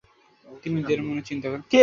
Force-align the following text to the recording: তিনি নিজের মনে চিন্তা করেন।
তিনি 0.63 0.73
নিজের 0.77 0.99
মনে 1.07 1.21
চিন্তা 1.29 1.47
করেন। 1.49 1.63